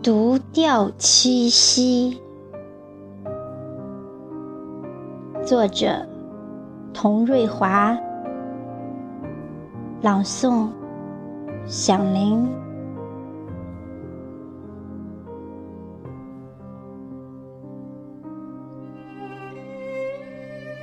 [0.00, 2.20] 独钓七夕，
[5.44, 6.06] 作者
[6.94, 7.98] 童瑞华，
[10.00, 10.68] 朗诵
[11.66, 12.48] 响铃。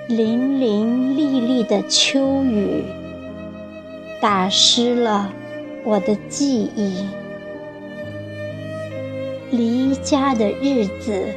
[0.10, 2.84] 淋淋沥沥的秋雨，
[4.22, 5.32] 打湿了
[5.86, 7.08] 我的记忆。
[9.56, 11.34] 离家的日子，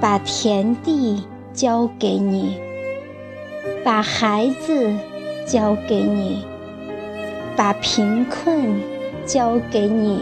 [0.00, 1.22] 把田地
[1.54, 2.58] 交给你，
[3.84, 4.94] 把孩子
[5.46, 6.44] 交给你，
[7.56, 8.80] 把贫困
[9.24, 10.20] 交给你。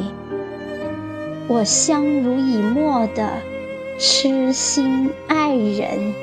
[1.48, 3.28] 我相濡以沫的
[3.98, 6.14] 痴心爱人，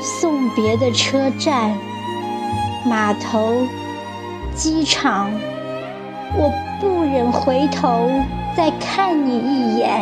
[0.00, 1.76] 送别的车站、
[2.84, 3.66] 码头、
[4.56, 5.30] 机场。
[6.34, 8.10] 我不忍回头
[8.56, 10.00] 再看你一眼，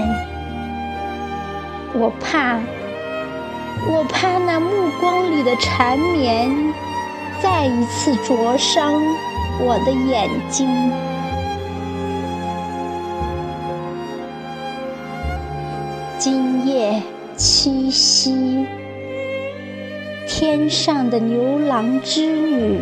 [1.93, 2.59] 我怕，
[3.89, 4.69] 我怕那目
[5.01, 6.49] 光里的缠绵
[7.41, 8.95] 再一次灼伤
[9.61, 10.69] 我的眼睛。
[16.17, 17.03] 今夜
[17.37, 18.67] 七夕，
[20.29, 22.79] 天上的牛郎织女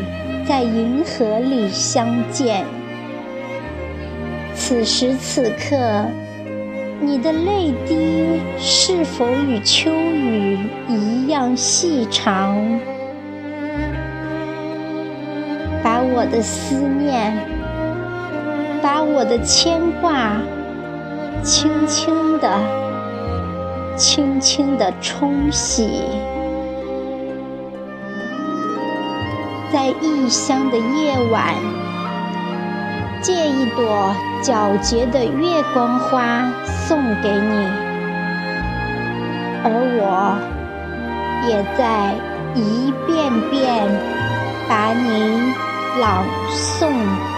[0.47, 2.78] 在银河里相见。
[4.61, 6.05] 此时此刻，
[7.01, 12.55] 你的泪滴是否与秋雨一样细长？
[15.83, 17.33] 把我的思念，
[18.83, 20.37] 把我的牵挂，
[21.43, 22.61] 轻轻地、
[23.97, 26.03] 轻轻地冲洗，
[29.73, 31.55] 在异乡的夜晚。
[33.21, 37.67] 借一朵皎洁的月光花送给你，
[39.65, 39.71] 而
[40.01, 40.39] 我
[41.49, 42.15] 也在
[42.55, 43.89] 一遍遍
[44.69, 45.53] 把你
[46.01, 47.38] 朗诵。